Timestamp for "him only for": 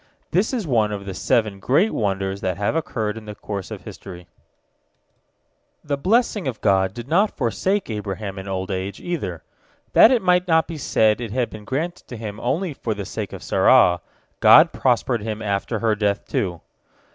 12.17-12.95